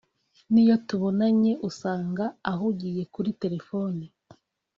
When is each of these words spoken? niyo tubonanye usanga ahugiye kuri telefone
niyo 0.51 0.75
tubonanye 0.87 1.51
usanga 1.69 2.25
ahugiye 2.51 3.03
kuri 3.13 3.29
telefone 3.41 4.03